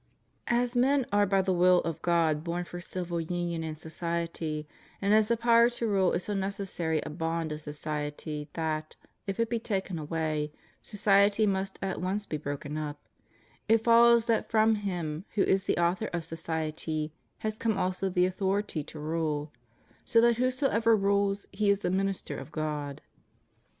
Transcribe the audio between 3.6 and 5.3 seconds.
and society, and as